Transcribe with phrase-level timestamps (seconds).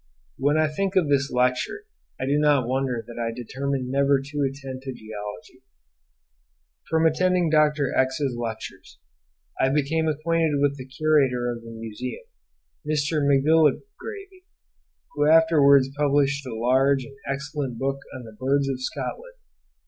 [0.39, 1.85] When I think of this lecture,
[2.19, 5.61] I do not wonder that I determined never to attend to Geology.
[6.89, 8.97] From attending ——'s lectures,
[9.59, 12.25] I became acquainted with the curator of the museum,
[12.83, 13.21] Mr.
[13.23, 14.41] Macgillivray,
[15.13, 19.35] who afterwards published a large and excellent book on the birds of Scotland.